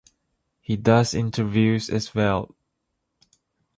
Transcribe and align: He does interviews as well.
He 0.61 0.77
does 0.77 1.13
interviews 1.13 1.87
as 1.87 2.15
well. 2.15 2.55